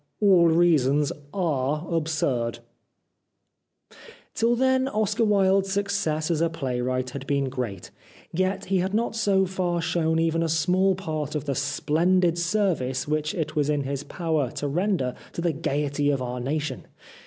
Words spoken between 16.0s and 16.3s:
of